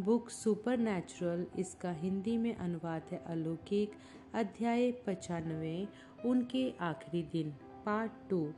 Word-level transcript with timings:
Book 0.00 0.30
super 0.30 0.78
इसका 1.58 1.92
हिंदी 1.92 2.38
में 2.38 2.56
अनुवाद 2.56 3.02
है 3.12 3.24
अलौकिक, 3.26 3.92
अध्याय 4.34 4.90
पचानवे, 5.06 5.88
उनके 6.26 6.74
आखिरी 6.80 7.22
दिन 7.22 7.50
part 7.86 8.12
two 8.30 8.52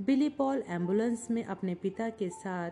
Billy 0.00 0.28
Paul 0.28 0.62
ambulance 0.68 1.30
में 1.30 1.44
अपने 1.44 1.74
पिता 1.74 2.10
के 2.10 2.28
साथ 2.28 2.70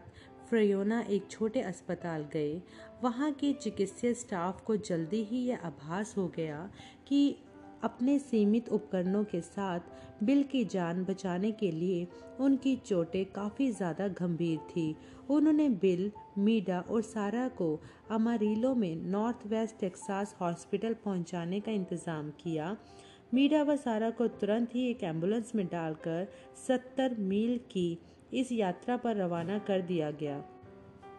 फ्रयोना 0.49 1.01
एक 1.01 1.31
छोटे 1.31 1.61
अस्पताल 1.61 2.23
गए। 2.33 2.63
वहाँ 3.03 3.33
के 3.33 3.53
चिकित्सीय 3.53 4.15
स्टाफ 4.15 4.65
को 4.65 4.77
जल्दी 4.77 5.25
ही 5.25 5.39
यह 5.39 5.59
आभास 5.65 6.15
हो 6.17 6.29
गया 6.29 6.71
कि 7.07 7.37
अपने 7.85 8.19
सीमित 8.19 8.69
उपकरणों 8.69 9.23
के 9.25 9.41
साथ 9.41 10.25
बिल 10.25 10.43
की 10.43 10.65
जान 10.65 11.05
बचाने 11.05 11.51
के 11.53 11.71
लिए 11.71 12.07
उनकी 12.41 12.75
चोटें 12.77 13.25
काफ़ी 13.33 13.71
ज़्यादा 13.73 14.09
गंभीर 14.09 14.59
थी। 14.69 14.95
उन्होंने 15.31 15.69
बिल, 15.69 16.11
मीडा 16.39 16.81
और 16.81 17.03
सारा 17.03 17.47
को 17.49 17.69
अमारीलो 18.11 18.75
में 18.75 18.97
नॉर्थ 19.11 19.47
वेस्ट 19.47 19.81
टेक्सास 19.81 20.37
हॉस्पिटल 20.41 20.95
पहुँचाने 21.05 21.61
का 21.61 21.73
इंतज़ाम 21.73 22.31
किया। 22.41 22.77
मीडा 23.35 23.63
व 23.63 23.77
सारा 23.77 24.11
को 24.11 24.27
तुरंत 24.35 24.75
ही 24.75 24.89
एक 24.91 25.03
एंबुलेंस 25.05 25.53
में 25.55 25.67
डालकर 25.67 26.27
सत्तर 26.67 27.17
मील 27.21 27.59
की 27.71 27.99
इस 28.35 28.53
यात्रा 28.53 28.97
पर 28.97 29.17
रवाना 29.17 29.59
कर 29.59 29.81
दिया 29.81 30.11
गया। 30.11 30.43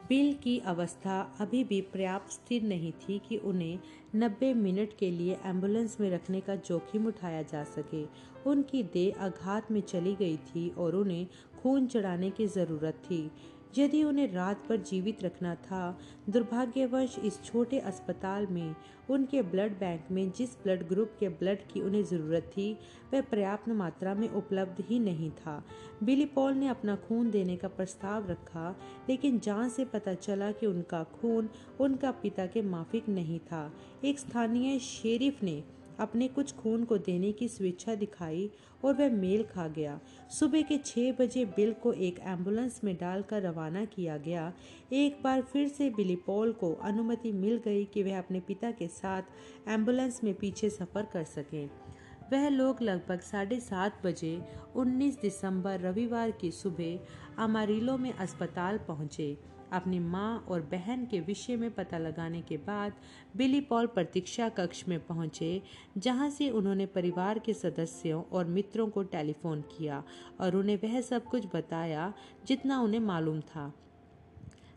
बिल 0.10 0.34
की 0.34 0.58
अवस्था 0.60 1.20
अभी 1.40 1.64
भी 1.64 1.80
पर्याप्त 1.82 2.32
स्थिर 2.32 2.64
नहीं 2.64 2.92
थी 2.92 3.20
कि 3.20 3.38
उन्हें 3.38 3.80
90 4.16 4.54
मिनट 4.56 4.90
के 5.00 5.10
लिए 5.12 5.38
एंबुलेंस 5.46 5.98
में 6.00 6.10
रखने 6.12 6.40
का 6.42 6.56
जोखिम 6.56 7.08
उठाया 7.08 7.42
जा 7.42 7.64
सके। 7.64 8.04
उनकी 8.50 8.84
देह 8.84 9.24
आघात 9.24 9.72
में 9.72 9.82
चली 9.82 10.16
गई 10.16 10.38
थी 10.38 10.70
और 10.78 10.96
उन्हें 10.96 11.28
खून 11.62 11.88
चढ़ाने 11.88 12.30
की 12.30 12.48
ज़रूरत 12.48 13.02
थी। 13.06 13.32
यदि 13.78 14.04
उन्हें 14.04 14.34
रात 14.34 14.66
पर 14.70 14.78
जीवित 14.78 15.24
रखना 15.24 15.56
था, 15.56 16.00
दुर्भाग्यवश 16.30 17.20
इस 17.20 17.44
छोटे 17.44 17.80
अस्पताल 17.80 18.48
में 18.48 18.76
उनके 19.10 19.42
ब्लड 19.42 19.80
बैंक 19.80 20.06
में 20.12 20.32
जिस 20.32 20.50
ब्लड 20.50 20.88
ग्रुप 20.88 21.12
के 21.20 21.30
ब्लड 21.30 21.60
की 21.74 21.82
उन्हें 21.82 22.04
ज़रूरत 22.04 22.44
थी, 22.44 22.74
वह 23.14 23.22
पर्याप्त 23.22 23.70
मात्रा 23.70 24.14
में 24.14 24.30
उपलब्ध 24.30 24.84
ही 24.90 25.00
नहीं 25.00 25.32
था। 25.32 25.64
बिली 26.04 26.26
पॉल 26.26 26.54
ने 26.54 26.68
अपना 26.68 26.96
खून 26.96 27.32
देने 27.32 27.56
का 27.58 27.68
प्रस्ताव 27.68 28.30
रखा, 28.30 28.76
लेकिन 29.10 29.40
जाँच 29.40 29.72
से 29.72 29.86
पता 29.86 30.14
चला 30.14 30.52
कि 30.52 30.66
उनका 30.66 31.04
खून 31.04 31.50
उनका 31.80 32.12
पिता 32.12 32.46
के 32.46 32.62
माफिक 32.62 33.10
नहीं 33.10 33.40
था। 33.40 33.74
एक 34.06 34.20
स्थानीय 34.20 34.80
शेरिफ 34.80 35.44
ने 35.44 35.64
अपने 36.00 36.28
कुछ 36.28 36.54
खून 36.56 36.84
को 36.84 36.98
देने 36.98 37.32
की 37.32 37.48
स्वेच्छा 37.48 37.96
दिखाई 37.96 38.50
और 38.86 38.94
वह 38.94 39.10
मेल 39.10 39.44
खा 39.44 39.68
गया। 39.68 40.00
सुबह 40.40 40.62
के 40.62 40.78
छः 40.78 41.12
बजे 41.12 41.46
बिल 41.46 41.74
को 41.74 41.94
एक 41.94 42.20
एंबुलेंस 42.20 42.82
में 42.84 42.96
डालकर 42.96 43.42
रवाना 43.42 43.86
किया 43.86 44.18
गया। 44.18 44.54
एक 44.94 45.24
बार 45.24 45.42
फिर 45.42 45.68
से 45.68 45.90
बिली 45.90 46.16
पॉल 46.16 46.54
को 46.54 46.74
अनुमति 46.74 47.32
मिल 47.32 47.62
गई 47.66 47.86
कि 47.86 48.04
वह 48.04 48.18
अपने 48.18 48.40
पिता 48.40 48.72
के 48.72 48.88
साथ 48.88 49.22
एंबुलेंस 49.68 50.24
में 50.24 50.34
पीछे 50.34 50.70
सफ़र 50.70 51.08
कर 51.14 51.24
सकें। 51.24 51.70
वह 52.34 52.50
लोग 52.50 52.82
लगभग 52.82 53.20
साढ़े 53.20 53.60
सात 53.60 54.02
बजे 54.06 54.42
19 54.76 55.22
दिसंबर 55.22 55.80
रविवार 55.80 56.32
की 56.32 56.52
सुबह 56.52 57.44
अमारिलो 57.44 57.98
में 57.98 58.14
अस्पताल 58.14 58.78
पहुँचे। 58.78 59.57
अपनी 59.74 60.00
माँ 60.00 60.46
और 60.50 60.62
बहन 60.62 61.06
के 61.06 61.20
विषय 61.20 61.56
में 61.56 61.70
पता 61.72 61.98
लगाने 61.98 62.42
के 62.42 62.58
बाद 62.58 62.94
बिली 63.38 63.62
पॉल 63.62 63.88
प्रतीक्षा 63.88 64.50
कक्ष 64.50 64.84
में 64.88 65.00
पहुँचे, 65.00 65.62
जहाँ 65.98 66.30
से 66.30 66.50
उन्होंने 66.50 66.86
परिवार 66.86 67.40
के 67.40 67.54
सदस्यों 67.54 68.24
और 68.32 68.46
मित्रों 68.46 68.88
को 68.88 69.04
टेलीफोन 69.04 69.62
किया 69.62 70.04
और 70.42 70.56
उन्हें 70.56 70.78
वह 70.84 71.02
सब 71.02 71.26
कुछ 71.26 71.46
बताया 71.56 72.14
जितना 72.48 72.80
उन्हें 72.80 73.02
मालूम 73.02 73.42
था। 73.42 73.72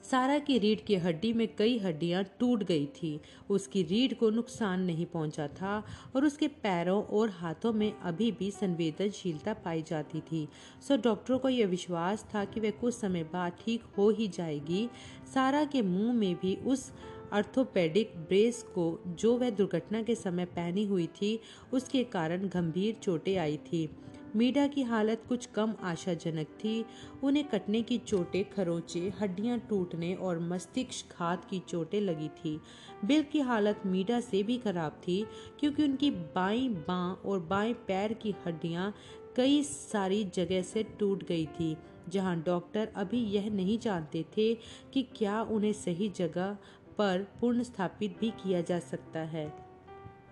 सारा 0.03 0.39
की 0.39 0.59
रीढ़ 0.59 0.79
की 0.79 0.97
हड्डी 0.97 1.33
में 1.33 1.47
कई 1.57 1.79
हड्डियाँ 1.79 2.23
टूट 2.39 2.63
गई 2.63 2.87
थी। 2.87 3.21
उसकी 3.51 3.83
रीढ़ 3.83 4.15
को 4.15 4.31
नुकसान 4.31 4.81
नहीं 4.81 5.07
पहुँचा 5.07 5.47
था 5.49 5.83
और 6.17 6.25
उसके 6.25 6.49
पैरों 6.63 7.03
और 7.03 7.31
हाथों 7.31 7.73
में 7.73 7.93
अभी 7.93 8.31
भी 8.33 8.51
संवेदनशीलता 8.51 9.55
पाई 9.55 9.83
जाती 9.83 10.21
थी। 10.21 10.47
सो 10.89 10.97
डॉक्टरों 10.97 11.39
को 11.39 11.49
यह 11.49 11.67
विश्वास 11.67 12.27
था 12.35 12.45
कि 12.45 12.61
वह 12.61 12.71
कुछ 12.71 12.95
समय 12.95 13.25
बाद 13.25 13.53
ठीक 13.65 13.83
हो 13.99 14.11
ही 14.11 14.29
जाएगी। 14.29 14.89
सारा 15.35 15.65
के 15.65 15.83
मुँह 15.83 16.13
में 16.13 16.35
भी 16.35 16.57
उस 16.67 16.91
अर्थोपेडिक 17.33 18.13
ब्रेस 18.19 18.63
को 18.75 19.01
जो 19.09 19.37
वह 19.39 19.51
दुर्घटना 19.51 20.03
के 20.03 20.15
समय 20.15 20.45
पहनी 20.45 20.85
हुई 20.85 21.07
थी, 21.07 21.39
उसके 21.73 22.05
कारण 22.05 22.49
गंभीर 22.49 22.97
चोटें 23.03 23.37
आई 23.37 23.57
थी। 23.57 23.89
मीडा 24.37 24.67
की 24.67 24.83
हालत 24.83 25.23
कुछ 25.29 25.47
कम 25.47 25.75
आशाजनक 25.83 26.49
थी। 26.59 26.85
उन्हें 27.23 27.45
कटने 27.45 27.83
की 27.83 27.99
चोटें, 27.99 28.45
खरोचे, 28.51 29.01
हड्डियाँ 29.21 29.59
टूटने 29.59 30.15
और 30.15 30.39
मस्तिष्क 30.39 31.15
घात 31.19 31.45
की 31.45 31.59
चोटें 31.59 32.01
लगी 32.01 32.29
थी। 32.37 32.61
बिल 33.05 33.23
की 33.23 33.41
हालत 33.41 33.83
मीडा 33.87 34.21
से 34.21 34.43
भी 34.43 34.59
खराब 34.59 35.01
थी, 35.09 35.25
क्योंकि 35.61 35.85
उनकी 35.85 36.11
बाई 36.11 36.69
बाँ 36.89 37.23
और 37.25 37.41
बाएँ 37.41 37.73
पैर 37.89 38.13
की 38.13 38.35
हड्डियाँ 38.47 38.93
कई 39.37 39.63
सारी 39.63 40.25
जगह 40.25 40.63
से 40.63 40.83
टूट 40.99 41.25
गई 41.25 41.47
थी, 41.47 41.77
जहाँ 42.09 42.37
डॉक्टर 42.43 42.93
अभी 42.97 43.25
यह 43.27 43.51
नहीं 43.51 43.79
जानते 43.79 44.25
थे 44.37 44.55
कि 44.95 45.03
क्या 45.17 45.41
उन्हें 45.43 45.73
सही 45.73 46.09
जगह 46.09 46.57
पर 46.99 47.27
पुनः 47.41 47.63
स्थापित 47.63 48.17
भी 48.21 48.31
किया 48.43 48.61
जा 48.61 48.79
सकता 48.79 49.21
है। 49.21 49.70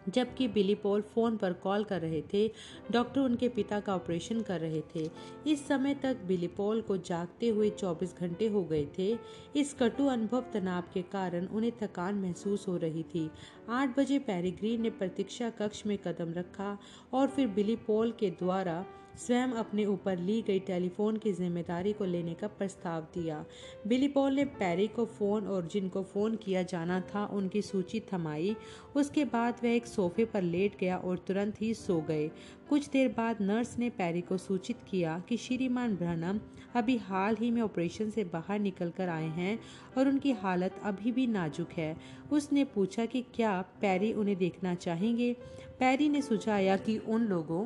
जबकि 0.08 0.48
बिली 0.48 0.74
पॉल 0.74 1.00
फ़ोन 1.00 1.36
पर 1.36 1.52
कॉल 1.52 1.84
कर 1.84 2.00
रहे 2.00 2.22
थे। 2.34 2.52
डॉक्टर 2.90 3.20
उनके 3.20 3.48
पिता 3.48 3.80
का 3.80 3.94
ऑपरेशन 3.94 4.40
कर 4.40 4.60
रहे 4.60 4.82
थे। 4.94 5.10
इस 5.46 5.68
समय 5.68 5.94
तक 5.94 6.16
बिली 6.16 6.46
पॉल 6.46 6.80
को 6.80 6.96
जागते 6.96 7.48
हुए 7.48 7.70
24 7.70 8.14
घंटे 8.18 8.48
हो 8.48 8.64
गए 8.64 8.86
थे। 8.98 9.18
इस 9.56 9.74
कटु 9.74 10.06
अनुभव 10.06 10.44
तनाव 10.52 10.84
के 10.94 11.02
कारण 11.02 11.46
उन्हें 11.46 11.72
थकान 11.82 12.14
महसूस 12.14 12.68
हो 12.68 12.76
रही 12.76 13.02
थी। 13.02 13.30
आठ 13.68 13.98
बजे 13.98 14.18
पैरीग्रीन 14.18 14.82
ने 14.82 14.90
प्रतीक्षा 14.90 15.50
कक्ष 15.50 15.86
में 15.86 15.98
कदम 15.98 16.32
रखा 16.32 16.78
और 17.12 17.26
फिर 17.26 17.46
बिली 17.48 17.76
पॉल 17.76 18.12
के 18.12 18.30
द्वारा 18.30 18.84
स्वयं 19.18 19.48
अपने 19.48 19.84
ऊपर 19.84 20.18
ली 20.18 20.40
गई 20.42 20.58
टेलीफोन 20.58 21.16
की 21.16 21.32
ज़िम्मेदारी 21.32 21.92
को 21.92 22.04
लेने 22.04 22.34
का 22.34 22.46
प्रस्ताव 22.48 23.06
दिया। 23.14 23.44
बिली 23.86 24.08
पॉल 24.08 24.34
ने 24.34 24.44
पैरी 24.44 24.86
को 24.86 25.04
फ़ोन 25.04 25.46
और 25.46 25.66
जिनको 25.66 26.02
फ़ोन 26.02 26.34
किया 26.36 26.62
जाना 26.62 27.00
था, 27.00 27.24
उनकी 27.26 27.62
सूची 27.62 28.00
थमाई। 28.12 28.56
उसके 28.96 29.24
बाद 29.24 29.60
वह 29.64 29.70
एक 29.70 29.86
सोफे 29.86 30.24
पर 30.24 30.42
लेट 30.42 30.78
गया 30.80 30.96
और 30.96 31.18
तुरंत 31.18 31.60
ही 31.62 31.72
सो 31.74 32.00
गए। 32.00 32.30
कुछ 32.68 32.88
देर 32.88 33.08
बाद 33.08 33.40
नर्स 33.40 33.78
ने 33.78 33.90
पैरी 33.90 34.20
को 34.20 34.36
सूचित 34.36 34.76
किया 34.90 35.18
कि 35.28 35.36
श्रीमान 35.36 35.96
ब्रहणम 35.96 36.40
अभी 36.74 36.96
हाल 36.96 37.36
ही 37.36 37.50
में 37.50 37.60
ऑपरेशन 37.62 38.10
से 38.10 38.24
बाहर 38.24 38.58
निकल 38.58 38.90
कर 38.90 39.08
आए 39.08 39.28
हैं 39.28 39.58
और 39.98 40.08
उनकी 40.08 40.32
हालत 40.32 40.80
अभी 40.82 41.12
भी 41.12 41.26
नाजुक 41.26 41.72
है। 41.72 41.96
उसने 42.32 42.64
पूछा 42.64 43.06
कि 43.06 43.24
क्या 43.34 43.60
पैरी 43.80 44.12
उन्हें 44.12 44.36
देखना 44.36 44.74
चाहेंगे? 44.74 45.32
पैरी 45.78 46.08
ने 46.08 46.22
सुझाया 46.22 46.76
कि 46.76 46.98
उन 46.98 47.22
लोगों 47.22 47.64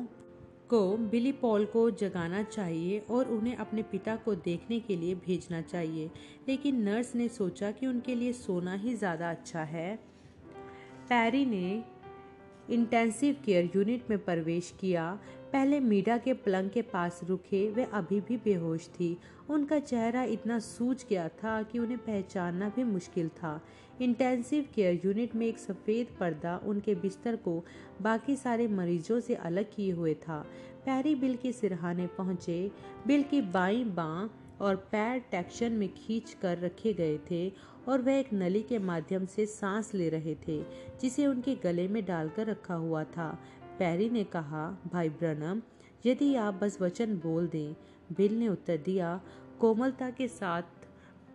को 0.73 0.97
बिली 0.97 1.31
पॉल 1.31 1.65
को 1.65 1.89
जगाना 1.91 2.41
चाहिए 2.43 2.99
और 3.09 3.27
उन्हें 3.27 3.55
अपने 3.55 3.81
पिता 3.83 4.15
को 4.15 4.33
देखने 4.35 4.79
के 4.79 4.95
लिए 4.95 5.15
भेजना 5.15 5.61
चाहिए। 5.61 6.09
लेकिन 6.47 6.81
नर्स 6.81 7.13
ने 7.15 7.27
सोचा 7.27 7.71
कि 7.71 7.87
उनके 7.87 8.15
लिए 8.15 8.33
सोना 8.33 8.73
ही 8.73 8.93
ज़्यादा 8.95 9.29
अच्छा 9.31 9.63
है। 9.63 9.95
पैरी 11.09 11.45
ने 11.45 11.83
इंटेंसिव 12.69 13.35
केयर 13.45 13.69
यूनिट 13.75 14.09
में 14.09 14.17
प्रवेश 14.25 14.73
किया। 14.79 15.19
पहले 15.53 15.79
मीडा 15.79 16.17
के 16.17 16.33
पलंग 16.33 16.69
के 16.69 16.81
पास 16.81 17.19
रुके, 17.23 17.69
वे 17.69 17.83
अभी 17.93 18.19
भी 18.21 18.37
बेहोश 18.37 18.87
थी। 18.89 19.17
उनका 19.49 19.79
चेहरा 19.79 20.23
इतना 20.23 20.57
सूझ 20.59 21.05
गया 21.09 21.27
था 21.29 21.61
कि 21.63 21.79
उन्हें 21.79 21.97
पहचानना 21.97 22.69
भी 22.69 22.83
मुश्किल 22.83 23.29
था। 23.29 23.61
इंटेंसिव 24.01 24.65
केयर 24.75 24.99
यूनिट 25.05 25.35
में 25.35 25.45
एक 25.47 25.57
सफ़ेद 25.57 26.15
पर्दा 26.19 26.59
उनके 26.65 26.95
बिस्तर 26.95 27.35
को 27.35 27.63
बाकी 28.01 28.35
सारे 28.35 28.67
मरीजों 28.67 29.19
से 29.19 29.35
अलग 29.35 29.75
किए 29.75 29.91
हुए 29.91 30.13
था। 30.13 30.39
पैरी 30.85 31.15
बिल 31.15 31.35
के 31.35 31.51
सिरहाने 31.51 32.07
पहुँचे। 32.07 32.71
बिल 33.07 33.23
की 33.23 33.41
बाई 33.41 33.83
बाँ 33.83 34.29
और 34.61 34.75
पैर 34.91 35.19
टैक्शन 35.31 35.71
में 35.71 35.89
खींच 35.93 36.35
कर 36.41 36.57
रखे 36.57 36.93
गए 36.93 37.17
थे 37.31 37.47
और 37.87 38.01
वह 38.01 38.13
एक 38.13 38.33
नली 38.33 38.61
के 38.61 38.79
माध्यम 38.79 39.25
से 39.25 39.45
सांस 39.45 39.93
ले 39.93 40.09
रहे 40.09 40.35
थे, 40.47 40.61
जिसे 41.01 41.27
उनके 41.27 41.55
गले 41.55 41.87
में 41.87 42.05
डालकर 42.05 42.47
रखा 42.47 42.75
हुआ 42.75 43.03
था। 43.03 43.37
पैरी 43.79 44.09
ने 44.09 44.23
कहा, 44.23 44.77
भाई 44.93 45.09
ब्रनम, 45.09 45.61
यदि 46.05 46.35
आप 46.35 46.53
बस 46.53 46.81
वचन 46.81 47.15
बोल 47.17 47.47
दें, 47.47 47.75
बिल 48.17 48.39
ने 48.39 48.47
उत्तर 48.47 48.77
दिया, 48.77 49.21
कोमलता 49.59 50.09
के 50.09 50.27
साथ 50.27 50.61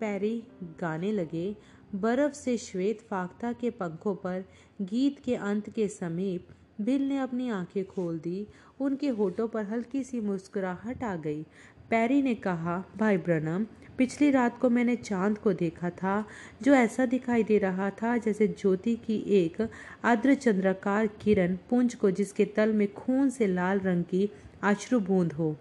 पैरी 0.00 0.42
गाने 0.80 1.12
लगे, 1.12 1.56
बर्फ़ 1.94 2.32
से 2.32 2.58
श्वेत 2.58 3.00
फाख्ता 3.00 3.52
के 3.52 3.70
पंखों 3.70 4.14
पर, 4.14 4.44
गीत 4.82 5.18
के 5.18 5.34
अंत 5.34 5.70
के 5.70 5.88
समीप, 5.88 6.48
बिल 6.80 7.08
ने 7.08 7.18
अपनी 7.18 7.48
आँखें 7.50 7.86
खोल 7.86 8.18
दी, 8.18 8.46
उनके 8.80 9.08
होठों 9.08 9.48
पर 9.48 9.64
हल्की 9.64 10.02
सी 10.02 10.20
मुस्कुराहट 10.20 11.04
आ 11.04 11.16
गई। 11.16 11.42
पैरी 11.90 12.22
ने 12.22 12.34
कहा, 12.34 12.84
भाई 12.96 13.16
ब्रनम 13.16 13.66
पिछली 13.98 14.30
रात 14.30 14.58
को 14.60 14.70
मैंने 14.70 14.96
चाँद 14.96 15.38
को 15.38 15.52
देखा 15.52 15.90
था, 15.90 16.24
जो 16.62 16.74
ऐसा 16.74 17.06
दिखाई 17.06 17.42
दे 17.42 17.58
रहा 17.58 17.90
था 17.90 18.16
जैसे 18.16 18.48
ज्योति 18.48 18.96
की 18.96 19.16
एक 19.16 19.68
आद्र 20.04 20.34
चंद्राकार 20.34 21.06
किरण 21.06 21.56
पुंज 21.70 21.94
को 21.94 22.10
जिसके 22.10 22.44
तल 22.44 22.72
में 22.72 22.92
खून 22.92 23.30
से 23.30 23.46
लाल 23.46 23.80
रंग 23.80 24.04
की 24.04 24.30
अश्रु 24.62 25.00
बूंद 25.00 25.32
हो। 25.32 25.56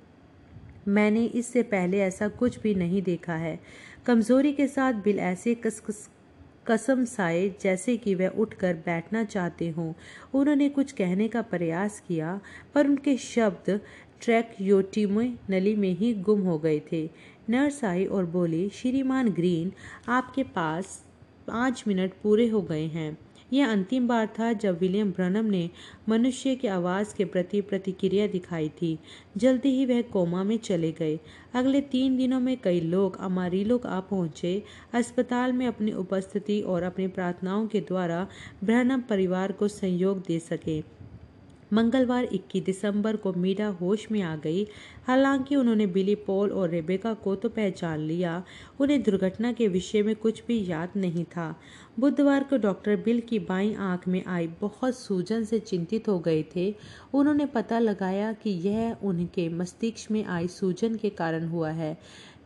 मैंने 0.87 1.25
इससे 1.25 1.63
पहले 1.63 1.99
ऐसा 1.99 2.27
कुछ 2.27 2.59
भी 2.59 2.75
नहीं 2.75 3.01
देखा 3.01 3.35
है। 3.35 3.59
कमज़ोरी 4.05 4.53
के 4.53 4.67
साथ 4.67 4.93
बिल 4.93 5.19
ऐसे 5.19 5.55
कस 5.55 5.79
कस 5.79 6.09
कसम 6.67 7.05
साए 7.05 7.55
जैसे 7.61 7.97
कि 7.97 8.15
वह 8.15 8.27
उठकर 8.27 8.73
बैठना 8.73 9.23
चाहते 9.23 9.69
हों। 9.69 9.93
उन्होंने 10.33 10.69
कुछ 10.69 10.91
कहने 10.91 11.27
का 11.27 11.41
प्रयास 11.41 12.03
किया, 12.07 12.41
पर 12.73 12.87
उनके 12.87 13.17
शब्द 13.17 13.81
ट्रैक 14.21 14.51
योटिमे 14.61 15.33
नली 15.49 15.75
में 15.75 15.95
ही 15.95 16.13
गुम 16.13 16.41
हो 16.41 16.57
गए 16.59 16.81
थे। 16.91 17.09
नर्स 17.49 17.83
आई 17.83 18.05
और 18.05 18.25
बोली, 18.25 18.69
श्रीमान 18.69 19.29
ग्रीन, 19.29 19.71
आपके 20.07 20.43
पास 20.43 21.05
पाँच 21.47 21.83
मिनट 21.87 22.11
पूरे 22.23 22.47
हो 22.47 22.61
गए 22.61 22.85
हैं। 22.85 23.17
यह 23.53 23.71
अंतिम 23.71 24.07
बार 24.07 24.27
था 24.27 24.53
जब 24.53 24.79
विलियम 24.79 25.11
ब्रनम 25.11 25.45
ने 25.45 25.69
मनुष्य 26.09 26.55
की 26.55 26.67
आवाज़ 26.67 27.15
के 27.15 27.25
प्रति 27.25 27.61
प्रतिक्रिया 27.61 28.27
दिखाई 28.27 28.69
थी। 28.69 28.99
जल्दी 29.37 29.69
ही 29.69 29.85
वह 29.85 30.01
कोमा 30.01 30.43
में 30.43 30.57
चले 30.57 30.91
गए। 30.91 31.19
अगले 31.53 31.81
तीन 31.81 32.17
दिनों 32.17 32.39
में 32.39 32.57
कई 32.57 32.81
लोग 32.81 33.17
अमारीलोक 33.19 33.85
आ 33.85 33.99
पहुँचे। 33.99 34.63
अस्पताल 34.93 35.53
में 35.53 35.67
अपनी 35.67 35.91
उपस्थिति 35.91 36.61
और 36.61 36.83
अपनी 36.83 37.07
प्रार्थनाओं 37.07 37.67
के 37.67 37.79
द्वारा 37.79 38.27
ब्रनम 38.63 39.01
परिवार 39.01 39.51
को 39.51 39.67
सहयोग 39.67 40.23
दे 40.27 40.39
सके। 40.39 40.96
मंगलवार 41.73 42.23
21 42.23 42.63
दिसंबर 42.63 43.15
को 43.15 43.33
मीरा 43.33 43.67
होश 43.67 44.07
में 44.11 44.21
आ 44.21 44.35
गई। 44.35 44.67
हालाँकि 45.07 45.55
उन्होंने 45.55 45.87
बिली, 45.87 46.15
पॉल 46.15 46.51
और 46.51 46.69
रेबेका 46.69 47.13
को 47.13 47.35
तो 47.35 47.49
पहचान 47.49 47.99
लिया। 47.99 48.43
उन्हें 48.79 49.03
दुर्घटना 49.03 49.51
के 49.51 49.67
विषय 49.67 50.03
में 50.03 50.15
कुछ 50.15 50.43
भी 50.47 50.65
याद 50.67 50.89
नहीं 50.95 51.23
था। 51.23 51.59
बुधवार 51.99 52.43
को 52.43 52.57
डॉक्टर 52.57 52.95
बिल 52.95 53.21
की 53.21 53.39
बाई 53.39 53.73
आँख 53.73 54.07
में 54.07 54.25
आई, 54.25 54.47
बहुत 54.47 54.97
सूजन 54.97 55.43
से 55.43 55.59
चिंतित 55.59 56.07
हो 56.07 56.19
गए 56.19 56.45
थे। 56.55 56.75
उन्होंने 57.13 57.45
पता 57.45 57.79
लगाया 57.79 58.33
कि 58.33 58.49
यह 58.49 58.95
उनके 59.03 59.49
मस्तिष्क 59.49 60.11
में 60.11 60.25
आई 60.25 60.47
सूजन 60.47 60.95
के 60.95 61.09
कारण 61.09 61.47
हुआ 61.47 61.69
है। 61.69 61.97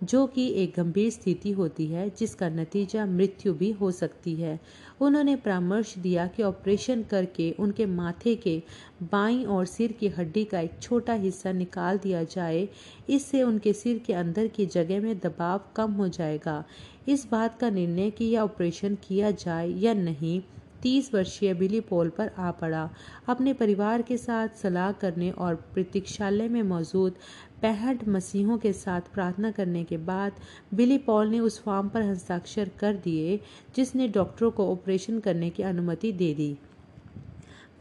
जो 0.01 0.25
कि 0.27 0.47
एक 0.53 0.73
गंभीर 0.77 1.09
स्थिति 1.11 1.51
होती 1.51 1.85
है, 1.85 2.09
जिसका 2.09 2.49
नतीजा 2.49 3.05
मृत्यु 3.05 3.53
भी 3.53 3.71
हो 3.71 3.91
सकती 3.91 4.35
है। 4.35 4.59
उन्होंने 5.01 5.35
परामर्श 5.35 5.93
दिया 5.97 6.27
कि 6.27 6.43
ऑपरेशन 6.43 7.03
करके 7.03 7.49
उनके 7.59 7.85
माथे 7.85 8.35
के 8.35 8.61
बाईं 9.03 9.45
और 9.45 9.65
सिर 9.65 9.91
की 9.91 10.07
हड्डी 10.07 10.43
का 10.45 10.59
एक 10.59 10.79
छोटा 10.81 11.13
हिस्सा 11.13 11.51
निकाल 11.51 11.97
दिया 11.97 12.23
जाए, 12.25 12.67
इससे 13.09 13.43
उनके 13.43 13.73
सिर 13.73 13.97
के 13.97 14.13
अंदर 14.13 14.47
की 14.47 14.65
जगह 14.67 15.01
में 15.01 15.17
दबाव 15.19 15.61
कम 15.75 15.91
हो 15.91 16.07
जाएगा। 16.09 16.63
इस 17.07 17.27
बात 17.31 17.59
का 17.59 17.69
निर्णय 17.69 18.09
कि 18.11 18.25
यह 18.25 18.41
ऑपरेशन 18.41 18.97
किया 19.03 19.31
जाए 19.31 19.69
या 19.69 19.93
नहीं 19.93 20.41
तीस 20.83 21.13
वर्षीय 21.13 21.53
बिली 21.53 21.79
पोल 21.79 22.09
पर 22.09 22.31
आ 22.37 22.51
पड़ा। 22.51 22.89
अपने 23.27 23.53
परिवार 23.53 24.01
के 24.01 24.17
साथ 24.17 24.47
सलाह 24.61 24.91
करने 24.91 25.31
और 25.31 25.55
प्रतीक्षालय 25.55 26.47
में 26.47 26.61
मौजूद 26.63 27.15
पैंहठ 27.61 28.07
मसीहों 28.07 28.57
के 28.57 28.73
साथ 28.73 29.13
प्रार्थना 29.13 29.51
करने 29.51 29.83
के 29.83 29.97
बाद 29.97 30.31
बिली 30.73 30.97
पॉल 30.97 31.27
ने 31.27 31.39
उस 31.39 31.61
फॉर्म 31.63 31.89
पर 31.89 32.01
हस्ताक्षर 32.01 32.71
कर 32.79 32.93
दिए, 32.93 33.39
जिसने 33.75 34.07
डॉक्टरों 34.07 34.51
को 34.51 34.71
ऑपरेशन 34.71 35.19
करने 35.19 35.49
की 35.49 35.63
अनुमति 35.63 36.11
दे 36.11 36.33
दी। 36.33 36.57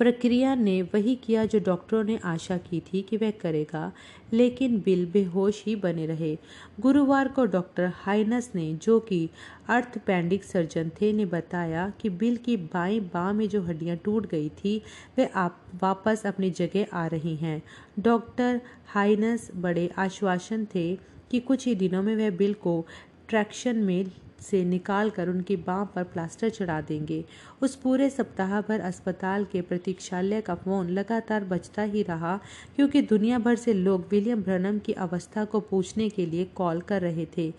प्रक्रिया 0.00 0.54
ने 0.54 0.82
वही 0.82 1.14
किया 1.14 1.44
जो 1.44 1.58
डॉक्टरों 1.58 2.04
ने 2.04 2.18
आशा 2.24 2.56
की 2.56 2.80
थी 2.80 3.02
कि 3.02 3.16
वह 3.16 3.30
करेगा, 3.30 3.92
लेकिन 4.32 4.78
बिल 4.80 5.06
बेहोश 5.06 5.62
ही 5.66 5.76
बने 5.76 6.06
रहे। 6.06 6.38
गुरुवार 6.80 7.28
को 7.28 7.44
डॉक्टर 7.44 7.92
हाइनस 7.94 8.52
ने, 8.54 8.74
जो 8.74 9.00
कि 9.00 9.30
अर्थपेंडिक 9.68 10.44
सर्जन 10.44 10.90
थे, 11.00 11.12
ने 11.12 11.24
बताया 11.24 11.92
कि 12.00 12.10
बिल 12.10 12.36
की 12.36 12.56
बाएँ 12.56 13.00
बाँ 13.00 13.32
में 13.32 13.48
जो 13.48 13.62
हड्डियाँ 13.62 13.96
टूट 13.96 14.26
गई 14.26 14.48
थी, 14.48 14.82
वे 15.16 15.26
आप 15.34 15.60
वापस 15.82 16.22
अपनी 16.26 16.50
जगह 16.50 16.86
आ 16.92 17.06
रही 17.06 17.36
हैं। 17.36 17.62
डॉक्टर 17.98 18.60
हाइनस 18.86 19.50
बड़े 19.56 19.90
आश्वासन 19.98 20.66
थे 20.74 20.98
कि 21.30 21.40
कुछ 21.40 21.66
ही 21.66 21.74
दिनों 21.74 22.02
में 22.02 22.16
वह 22.16 22.30
बिल 22.30 22.54
को 22.54 22.86
ट्रैक्शन 23.28 23.76
में 23.76 24.04
से 24.40 24.64
निकाल 24.64 25.10
कर 25.10 25.28
उनकी 25.28 25.56
बाँ 25.56 25.84
पर 25.94 26.04
प्लास्टर 26.04 26.50
चढ़ा 26.50 26.80
देंगे। 26.80 27.24
उस 27.62 27.74
पूरे 27.74 28.08
सप्ताह 28.10 28.60
भर 28.60 28.80
अस्पताल 28.80 29.44
के 29.44 29.60
प्रतीक्षालय 29.60 30.40
का 30.40 30.54
फ़ोन 30.54 30.88
लगातार 30.88 31.44
बजता 31.44 31.82
ही 31.82 32.02
रहा, 32.02 32.38
क्योंकि 32.76 33.02
दुनिया 33.02 33.38
भर 33.38 33.56
से 33.56 33.72
लोग 33.72 34.06
विलियम 34.10 34.42
ब्रनम 34.42 34.78
की 34.78 34.92
अवस्था 34.92 35.44
को 35.44 35.60
पूछने 35.60 36.08
के 36.08 36.26
लिए 36.26 36.44
कॉल 36.54 36.80
कर 36.80 37.02
रहे 37.02 37.26
थे। 37.36 37.50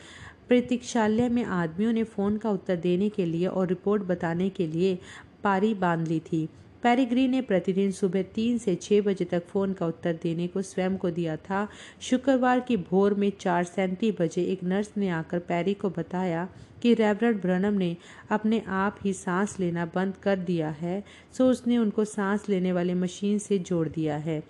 प्रतीक्षालय 0.48 1.30
में 1.30 1.44
आदमियों 1.44 1.92
ने 1.94 2.04
फ़ोन 2.04 2.38
का 2.38 2.50
उत्तर 2.50 2.75
देने 2.75 3.10
के 3.10 3.25
लिए 3.25 3.48
और 3.48 3.68
रिपोर्ट 3.68 4.04
बताने 4.04 4.50
के 4.50 4.68
लिए 4.68 4.98
पारी 5.44 5.74
बाँध 5.74 6.07
ली 6.07 6.19
थी। 6.22 6.48
पैरीग्री 6.83 7.28
ने 7.28 7.42
प्रतिदिन 7.42 7.92
सुबह 7.92 8.22
तीन 8.36 8.57
से 8.57 8.75
छः 8.75 9.01
बजे 9.01 9.25
तक 9.25 9.45
फ़ोन 9.48 9.74
का 9.74 9.88
उत्तर 9.88 10.13
देने 10.13 10.48
को 10.48 10.62
स्वयं 10.62 10.98
को 10.98 11.10
दिया 11.10 11.36
था। 11.38 11.68
शुक्रवार 12.01 12.60
की 12.60 12.78
भोर 12.78 13.13
में 13.13 13.31
चार 13.39 13.63
सैंतीस 13.63 14.16
बजे 14.19 14.44
एक 14.44 14.63
नर्स 14.63 14.92
ने 14.98 15.10
आकर 15.10 15.39
पैरी 15.39 15.74
को 15.74 15.89
बताया 15.89 16.48
कि 16.81 16.94
रेवरेंड 16.94 17.42
ब्रनम 17.42 17.74
ने 17.74 17.95
अपने 18.30 18.62
आप 18.68 18.98
ही 19.04 19.13
सांस 19.13 19.60
लेना 19.60 19.86
बंद 19.86 20.18
कर 20.24 20.39
दिया 20.39 20.69
है, 20.69 21.04
सो 21.38 21.50
उसने 21.50 21.78
उनको 21.78 22.06
सांस 22.06 22.50
लेने 22.50 22.72
वाली 22.72 22.94
मशीन 22.94 23.38
से 23.39 23.60
जोड़ 23.60 23.88
दिया 23.88 24.18
है। 24.18 24.42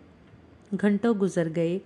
घंटों 0.74 1.18
गुजर 1.18 1.50
गए। 1.50 1.80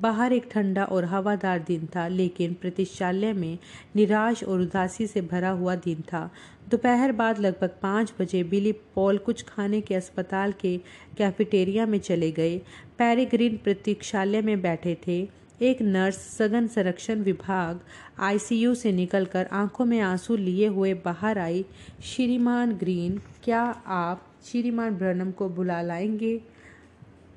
बाहर 0.00 0.32
एक 0.32 0.48
ठंडा 0.50 0.84
और 0.84 1.04
हवादार 1.04 1.58
दिन 1.58 1.88
था, 1.96 2.08
लेकिन 2.08 2.54
प्रतिशालय 2.54 3.32
में 3.32 3.58
निराश 3.96 4.44
और 4.44 4.60
उदासी 4.60 5.06
से 5.06 5.20
भरा 5.20 5.50
हुआ 5.50 5.74
दिन 5.74 6.00
था। 6.00 6.30
दोपहर 6.70 7.12
बाद 7.12 7.38
लगभग 7.38 7.70
पाँच 7.82 8.12
बजे 8.20 8.42
बिली 8.44 8.72
पॉल 8.72 9.18
कुछ 9.18 9.42
खाने 9.42 9.80
के 9.80 9.94
अस्पताल 9.94 10.52
के 10.52 10.80
कैफेटेरिया 11.18 11.86
में 11.86 11.98
चले 11.98 12.32
गए। 12.32 12.58
पैरीग्रीन 12.98 13.56
प्रतीक्षालय 13.56 14.42
में 14.42 14.60
बैठे 14.62 14.98
थे। 15.06 15.28
एक 15.62 15.82
नर्स, 15.82 16.16
सघन 16.16 16.66
संरक्षण 16.66 17.22
विभाग, 17.22 17.80
आईसीयू 18.18 18.74
से 18.74 18.92
निकलकर 18.92 19.48
आँखों 19.52 19.84
में 19.84 20.00
आँसू 20.00 20.36
लिए 20.36 20.66
हुए 20.66 20.94
बाहर 20.94 21.38
आई। 21.38 21.64
श्रीमान 22.02 22.72
ग्रीन, 22.72 23.20
क्या 23.44 23.60
आप 23.86 24.22
श्रीमान 24.44 24.90
ब्रनम 24.90 25.30
को 25.30 25.48
बुला 25.48 25.82
लाएँगे? 25.82 26.40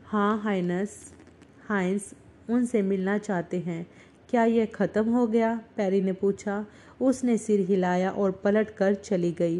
हाँ 0.05 0.41
हाइनस, 0.41 1.13
हाइंस 1.69 2.13
उनसे 2.51 2.81
मिलना 2.81 3.17
चाहते 3.17 3.59
हैं। 3.59 3.85
क्या 4.29 4.43
यह 4.45 4.65
खत्म 4.65 5.09
हो 5.09 5.25
गया? 5.27 5.55
पैरी 5.77 6.01
ने 6.01 6.13
पूछा। 6.13 6.65
उसने 7.01 7.37
सिर 7.37 7.59
हिलाया 7.59 8.11
और 8.11 8.31
पलट 8.43 8.69
कर 8.69 8.93
चली 8.93 9.31
गई। 9.31 9.59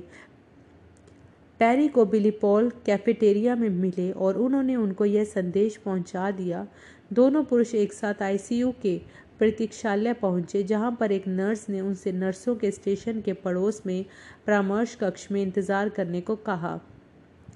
पैरी 1.59 1.88
को 1.88 2.05
बिली 2.05 2.31
पॉल 2.31 2.69
कैफेटेरिया 2.85 3.55
में 3.55 3.69
मिले 3.69 4.11
और 4.11 4.38
उन्होंने 4.38 4.75
उनको 4.75 5.05
यह 5.05 5.23
संदेश 5.23 5.77
पहुँचा 5.77 6.29
दिया। 6.31 6.65
दोनों 7.13 7.43
पुरुष 7.43 7.73
एक 7.75 7.93
साथ 7.93 8.21
आईसीयू 8.21 8.71
के 8.81 8.97
प्रतीक्षालय 9.39 10.13
पहुँचे, 10.13 10.63
जहाँ 10.63 10.95
पर 10.99 11.11
एक 11.11 11.27
नर्स 11.27 11.67
ने 11.69 11.81
उनसे 11.81 12.11
नर्सों 12.11 12.55
के 12.55 12.71
स्टेशन 12.71 13.21
के 13.21 13.33
पड़ोस 13.33 13.81
में 13.85 14.05
परामर्श 14.47 14.95
कक्ष 14.95 15.27
में 15.31 15.41
इंतज़ार 15.41 15.89
करने 15.89 16.21
को 16.21 16.35
कहा। 16.35 16.79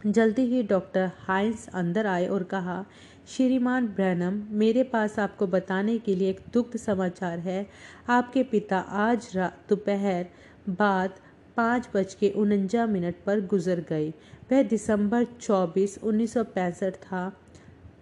जल्दी 0.08 0.42
ही 0.46 0.64
डॉक्टर 0.64 1.12
हाइंस 1.18 1.68
अंदर 1.74 2.06
आए 2.06 2.26
और 2.28 2.44
कहा 2.44 2.84
श्रीमान 3.28 3.88
ब्रैनम, 3.88 4.44
मेरे 4.50 4.84
पास 4.84 5.20
आपको 5.20 5.48
बताने 5.48 5.98
के 5.98 6.16
लिए 6.16 6.30
एक 6.30 6.40
दुग्ध 6.54 6.78
समाचार 6.78 7.40
है। 7.40 7.70
आपके 8.10 8.44
पिता 8.44 8.80
आज 8.80 9.30
रात 9.36 9.58
दोपहर 9.70 10.26
बाद 10.70 11.14
पाँच 11.58 11.90
बज 11.96 12.14
के 12.14 12.30
उनंजा 12.30 12.86
मिनट 12.86 13.16
पर 13.26 13.42
गुजर 13.42 13.86
गए। 13.90 14.10
वह 14.52 14.64
दिसंबर 14.64 15.24
24 15.42 16.00
1965 16.04 16.92
था। 16.92 17.30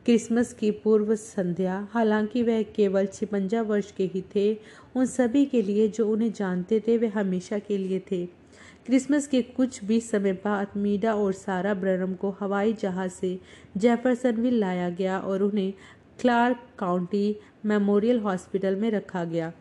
क्रिसमस 0.06 0.54
की 0.54 0.72
पूर्व 0.72 1.16
संध्या, 1.16 1.88
हालाँकि 1.92 2.44
वह 2.44 2.64
केवल 2.64 3.06
छिपंजा 3.06 3.62
वर्ष 3.62 3.92
के 3.92 4.06
ही 4.06 4.24
थे। 4.36 4.60
उन 4.96 5.06
सभी 5.06 5.46
के 5.46 5.62
लिए 5.62 5.88
जो 5.88 6.10
उन्हें 6.10 6.34
जानते 6.34 6.80
थे, 6.80 6.98
वे 6.98 7.08
हमेशा 7.08 7.60
के 7.60 7.78
लिए 7.78 8.00
थे। 8.12 8.43
क्रिसमस 8.86 9.28
के 9.28 9.42
कुछ 9.42 9.84
भी 9.84 10.00
समय 10.02 10.34
बाद 10.34 10.68
मीडा 10.78 11.16
और 11.16 11.34
सारा 11.34 11.74
ब्रनम 11.74 12.14
को 12.14 12.38
हवाई 12.40 12.74
जहाज़ 12.74 13.12
से 13.12 13.40
जेफरसनविल 13.78 14.60
लाया 14.60 14.90
गया 14.90 15.20
और 15.20 15.44
उन्हें 15.44 15.74
क्लार्क 16.22 16.58
काउंटी 16.80 17.36
मेमोरियल 17.66 18.20
हॉस्पिटल 18.20 18.76
में 18.76 18.92
रखा 18.92 19.24
गया। 19.24 19.54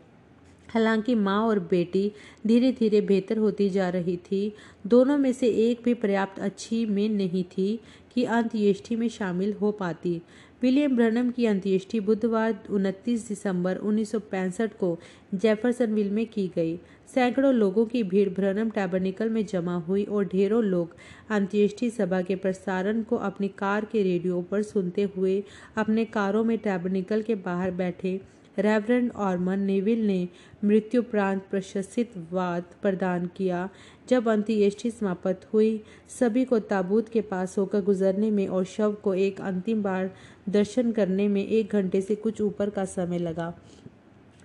हालाँकि 0.69 1.15
माँ 1.15 1.41
और 1.41 1.59
बेटी 1.59 2.11
धीरे 2.47 2.71
धीरे 2.71 3.01
बेहतर 3.01 3.37
होती 3.37 3.69
जा 3.69 3.89
रही 3.89 4.17
थी, 4.17 4.53
दोनों 4.87 5.17
में 5.17 5.33
से 5.33 5.47
एक 5.47 5.81
भी 5.83 5.93
पर्याप्त 5.93 6.39
अच्छी 6.39 6.85
में 6.85 7.09
नहीं 7.09 7.43
थी 7.43 7.79
कि 8.13 8.23
अंत्येष्टि 8.23 8.95
में 8.95 9.09
शामिल 9.09 9.53
हो 9.53 9.71
पाती। 9.71 10.21
विलियम 10.61 10.95
ब्रनम 10.95 11.31
की 11.31 11.45
अंत्येष्टि 11.45 11.99
बुधवार 11.99 12.63
29 12.69 13.27
दिसंबर 13.27 13.77
1965 13.77 14.73
को 14.73 14.99
जेफरसनविल 15.35 16.09
में 16.11 16.25
की 16.25 16.47
गई। 16.55 16.79
सैकड़ों 17.09 17.53
लोगों 17.53 17.85
की 17.85 18.03
भीड़ 18.03 18.29
ब्रनम 18.29 18.69
टैबरनिकल 18.69 19.29
में 19.29 19.45
जमा 19.45 19.75
हुई 19.77 20.03
और 20.03 20.25
ढेरों 20.25 20.63
लोग 20.63 20.95
अंत्येष्टि 21.29 21.89
सभा 21.89 22.21
के 22.21 22.35
प्रसारण 22.35 23.01
को 23.03 23.15
अपनी 23.15 23.47
कार 23.47 23.85
के 23.85 24.03
रेडियो 24.03 24.41
पर 24.41 24.61
सुनते 24.61 25.03
हुए 25.17 25.43
अपने 25.77 26.05
कारों 26.05 26.43
में 26.43 26.57
टैबरनिकल 26.57 27.21
के 27.21 27.35
बाहर 27.35 27.71
बैठे 27.71 28.19
रेवरेंड 28.59 29.11
ऑर्मन 29.11 29.59
नेविल 29.59 30.05
ने 30.07 30.27
मृत्युप्रांत 30.65 31.43
प्रशस्तित 31.51 32.11
वाद 32.31 32.63
प्रदान 32.81 33.25
किया। 33.37 33.69
जब 34.09 34.29
अंत्येष्टि 34.29 34.91
समाप्त 34.91 35.47
हुई, 35.53 35.81
सभी 36.19 36.45
को 36.45 36.59
ताबूत 36.59 37.09
के 37.09 37.21
पास 37.21 37.57
होकर 37.57 37.81
गुजरने 37.81 38.31
में 38.31 38.47
और 38.47 38.65
शव 38.65 38.93
को 38.93 39.13
एक 39.13 39.41
अंतिम 39.41 39.81
बार 39.83 40.11
दर्शन 40.49 40.91
करने 40.91 41.27
में 41.27 41.45
एक 41.45 41.73
घंटे 41.73 42.01
से 42.01 42.15
कुछ 42.15 42.41
ऊपर 42.41 42.69
का 42.69 42.85
समय 42.85 43.19
लगा। 43.19 43.53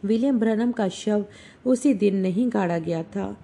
विलियम 0.04 0.38
ब्रनम 0.38 0.72
का 0.72 0.88
शव 0.88 1.24
उसी 1.66 1.94
दिन 1.94 2.16
नहीं 2.16 2.48
गाड़ा 2.48 2.78
गया 2.78 3.02
था। 3.02 3.36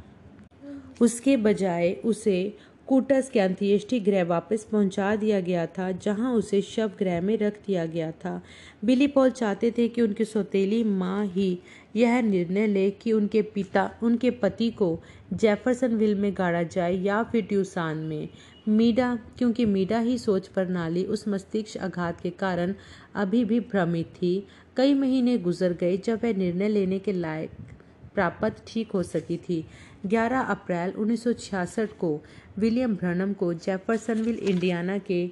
उसके 1.00 1.37
बजाय 1.37 1.92
उसे 2.04 2.56
कूटस 2.87 3.30
के 3.32 3.40
अंत्येष्टि 3.40 4.00
गृह 4.00 4.25
वापस 4.25 4.64
पहुँचा 4.64 5.16
दिया 5.16 5.40
गया 5.40 5.66
था, 5.66 5.90
जहाँ 5.92 6.32
उसे 6.32 6.61
शव 6.62 6.90
ग्रह 6.99 7.20
में 7.20 7.37
रख 7.38 7.58
दिया 7.66 7.87
गया 7.87 8.11
था। 8.11 8.42
बिली 8.84 9.06
पॉल 9.06 9.30
चाहते 9.30 9.70
थे 9.70 9.88
कि 9.88 10.02
उनकी 10.02 10.25
सौतेली 10.25 10.84
माँ 10.84 11.25
ही 11.26 11.58
यह 11.96 12.20
निर्णय 12.23 12.66
ले 12.66 12.90
कि 12.90 13.12
उनके 13.12 13.42
पिता, 13.42 13.90
उनके 14.02 14.30
पति 14.30 14.70
को 14.70 15.00
जेफरसनविल 15.34 16.14
में 16.14 16.32
गाड़ा 16.38 16.62
जाए 16.62 16.94
या 16.94 17.22
फिर 17.22 17.44
ट्यूसान 17.44 17.96
में। 17.96 18.28
मीडा, 18.68 19.18
क्योंकि 19.38 19.64
मीडा 19.64 19.98
ही 19.98 20.18
सोच 20.18 20.48
प्रणाली 20.48 21.04
उस 21.04 21.28
मस्तिष्क 21.28 21.78
आघात 21.78 22.20
के 22.20 22.30
कारण 22.30 22.74
अभी 23.14 23.44
भी 23.44 23.60
भ्रमित 23.60 24.06
थी। 24.06 24.46
कई 24.76 24.94
महीने 24.94 25.38
गुजर 25.38 25.72
गए 25.72 25.96
जब 25.96 26.20
वह 26.24 26.34
निर्णय 26.34 26.68
लेने 26.68 26.98
के 26.98 27.12
लायक 27.12 27.50
प्राप्त 28.14 28.64
ठीक 28.66 28.90
हो 28.90 29.02
सकी 29.02 29.36
थी। 29.36 29.64
11 30.06 30.40
अप्रैल 30.40 30.92
1966 30.92 31.92
को 31.92 32.20
विलियम 32.58 32.94
ब्रनम 32.96 33.32
को 33.32 33.52
जेफरसनविल, 33.54 34.38
इंडियाना 34.38 34.98
के 34.98 35.22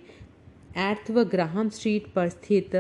एर्थ 0.76 1.10
व 1.10 1.24
ग्राहम 1.24 1.68
स्ट्रीट 1.68 2.12
पर 2.12 2.28
स्थित 2.28 2.76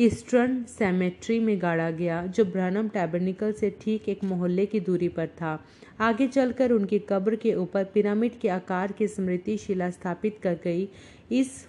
ईस्टर्न 0.00 0.62
सेमेट्री 0.68 1.38
में 1.40 1.60
गाड़ा 1.62 1.90
गया, 1.90 2.24
जो 2.26 2.44
ब्रनम 2.44 2.88
टैबरनिकल 2.88 3.52
से 3.52 3.70
ठीक 3.80 4.08
एक 4.08 4.22
मोहल्ले 4.24 4.64
की 4.66 4.80
दूरी 4.80 5.08
पर 5.08 5.26
था। 5.40 5.58
आगे 6.00 6.26
चलकर 6.28 6.72
उनकी 6.72 6.98
कब्र 6.98 7.36
के 7.36 7.54
ऊपर 7.54 7.84
पिरामिड 7.84 8.38
के 8.40 8.48
आकार 8.48 8.92
की 8.92 9.08
स्मृति 9.08 9.56
शिला 9.58 9.90
स्थापित 9.90 10.38
कर 10.42 10.58
गई। 10.64 10.88
इस 11.32 11.66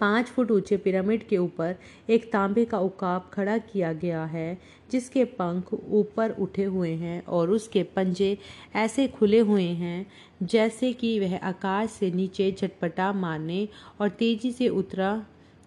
पाँच 0.00 0.26
फुट 0.26 0.50
ऊँचे 0.50 0.76
पिरामिड 0.76 1.26
के 1.28 1.38
ऊपर 1.38 1.74
एक 2.10 2.30
तांबे 2.32 2.64
का 2.64 2.78
उकाब 2.78 3.30
खड़ा 3.32 3.58
किया 3.58 3.92
गया 3.92 4.24
है, 4.24 4.58
जिसके 4.90 5.24
पंख 5.24 5.74
ऊपर 5.74 6.30
उठे 6.30 6.64
हुए 6.64 6.90
हैं 6.90 7.22
और 7.24 7.50
उसके 7.50 7.82
पंजे 7.96 8.36
ऐसे 8.76 9.06
खुले 9.08 9.38
हुए 9.40 9.62
हैं, 9.62 10.06
जैसे 10.42 10.92
कि 10.92 11.18
वह 11.20 11.36
आकाश 11.38 11.90
से 11.90 12.10
नीचे 12.10 12.50
झटपटा 12.52 13.12
मारने 13.12 13.68
और 14.00 14.08
तेज़ी 14.08 14.52
से 14.52 14.68
उतरा 14.68 15.24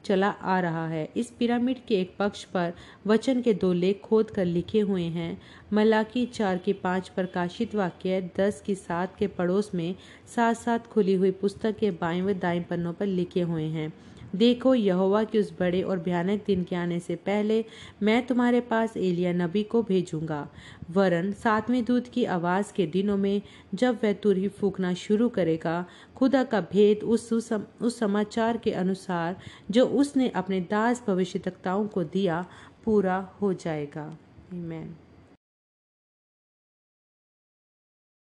चला 0.07 0.29
आ 0.29 0.59
रहा 0.59 0.87
है। 0.87 1.07
इस 1.17 1.31
पिरामिड 1.31 1.77
के 1.87 1.95
एक 1.95 2.15
पक्ष 2.19 2.43
पर 2.43 2.73
वचन 3.07 3.41
के 3.41 3.53
दो 3.53 3.71
लेख 3.73 4.01
खोद 4.03 4.31
कर 4.31 4.45
लिखे 4.45 4.79
हुए 4.79 5.03
हैं। 5.03 5.37
मलाकी 5.73 6.25
चार 6.25 6.57
के 6.57 6.73
पाँच 6.73 7.09
प्रकाशित 7.09 7.75
वाक्य, 7.75 8.21
दस 8.37 8.61
की 8.65 8.75
सात 8.75 9.15
के 9.19 9.27
पड़ोस 9.27 9.71
में 9.75 9.95
साथ 10.35 10.53
साथ 10.55 10.91
खुली 10.91 11.13
हुई 11.13 11.31
पुस्तक 11.31 11.77
के 11.77 11.91
बाएँ 11.91 12.21
व 12.21 12.33
दाएँ 12.33 12.59
पन्नों 12.59 12.93
पर 12.93 13.05
लिखे 13.05 13.41
हुए 13.41 13.63
हैं। 13.69 13.93
देखो 14.35 14.73
यहोवा 14.75 15.23
के 15.23 15.39
उस 15.39 15.51
बड़े 15.59 15.81
और 15.81 15.99
भयानक 15.99 16.43
दिन 16.47 16.63
के 16.63 16.75
आने 16.75 16.99
से 16.99 17.15
पहले 17.15 17.63
मैं 18.03 18.25
तुम्हारे 18.27 18.61
पास 18.61 18.97
एलिया 18.97 19.33
नबी 19.33 19.63
को 19.63 19.81
भेजूँगा 19.83 20.47
वरन 20.91 21.31
सातवें 21.33 21.83
दूत 21.85 22.07
की 22.07 22.25
आवाज़ 22.25 22.73
के 22.73 22.85
दिनों 22.87 23.17
में 23.17 23.41
जब 23.73 23.99
वह 24.03 24.13
तुरही 24.13 24.47
फूकना 24.47 24.93
शुरू 24.93 25.29
करेगा 25.29 25.85
खुदा 26.15 26.43
का 26.43 26.61
भेद 26.61 27.03
उस 27.03 27.29
सुसम, 27.29 27.63
उस 27.81 27.99
समाचार 27.99 28.57
के 28.57 28.71
अनुसार 28.71 29.35
जो 29.71 29.85
उसने 29.85 30.29
अपने 30.29 30.61
दास 30.61 31.03
भविष्यताओं 31.07 31.87
को 31.87 32.03
दिया 32.03 32.45
पूरा 32.85 33.17
हो 33.41 33.53
जाएगा 33.53 34.17
Amen. 34.49 35.06